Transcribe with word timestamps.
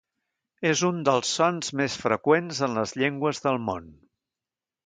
És 0.69 0.79
un 0.87 1.03
dels 1.09 1.33
sons 1.39 1.69
més 1.81 1.99
freqüents 2.05 2.65
en 2.69 2.81
les 2.81 2.97
llengües 3.03 3.47
del 3.47 3.63
món. 3.71 3.87